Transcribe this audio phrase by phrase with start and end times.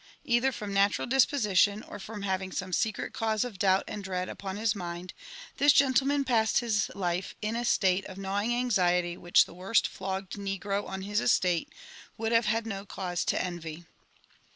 [0.25, 4.57] Either from natural disposition, or from having some secret cause of doubt and dread upon
[4.57, 5.13] his mind,
[5.57, 8.51] this gentleman passed 4d LIFE AND ADVENTURES OF his life in a state of gnawing
[8.55, 11.69] anxiety which the worst flogged negro on his estate
[12.17, 13.85] would have had no cause to envy.